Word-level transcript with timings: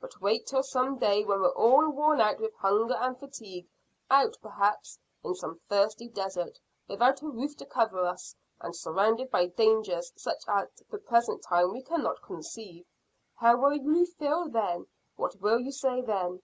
But 0.00 0.20
wait 0.20 0.44
till 0.44 0.64
some 0.64 0.98
day 0.98 1.24
when 1.24 1.40
we're 1.40 1.50
all 1.54 1.88
worn 1.90 2.20
out 2.20 2.40
with 2.40 2.52
hunger 2.56 2.94
and 2.96 3.16
fatigue 3.16 3.68
out, 4.10 4.36
perhaps, 4.42 4.98
in 5.24 5.36
some 5.36 5.60
thirsty 5.68 6.08
desert 6.08 6.58
without 6.88 7.22
a 7.22 7.28
roof 7.28 7.56
to 7.58 7.64
cover 7.64 8.00
us, 8.04 8.34
and 8.60 8.74
surrounded 8.74 9.30
by 9.30 9.46
dangers 9.46 10.12
such 10.16 10.42
as 10.48 10.64
at 10.80 10.88
the 10.90 10.98
present 10.98 11.42
time 11.44 11.70
we 11.70 11.82
cannot 11.84 12.22
conceive. 12.22 12.86
How 13.36 13.56
will 13.56 13.76
you 13.76 14.04
feel 14.04 14.48
then 14.48 14.88
what 15.14 15.40
will 15.40 15.60
you 15.60 15.70
say 15.70 16.00
then?" 16.00 16.42